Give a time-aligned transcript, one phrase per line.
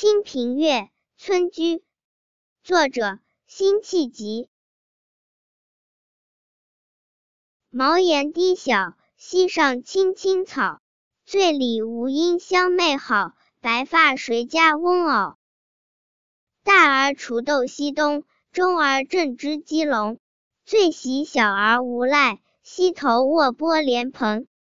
[0.00, 1.84] 清平乐村居。
[2.62, 4.48] 作者辛弃疾。
[7.68, 10.80] 茅檐低小溪上青青草。
[11.26, 15.36] 醉里吴音相媚好白发谁家翁媪
[16.64, 20.18] 大儿锄豆溪东中儿正织鸡笼。
[20.64, 24.46] 最喜小儿无赖溪头卧剥莲蓬